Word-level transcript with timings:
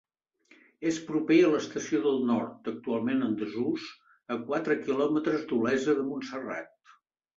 És 0.91 0.95
proper 1.09 1.37
a 1.47 1.51
l'estació 1.55 1.99
del 2.07 2.17
Nord, 2.31 2.71
actualment 2.73 3.21
en 3.27 3.35
desús, 3.43 3.85
a 4.37 4.41
quatre 4.51 4.79
quilòmetres 4.87 5.49
d'Olesa 5.53 5.97
de 6.01 6.09
Montserrat. 6.13 6.95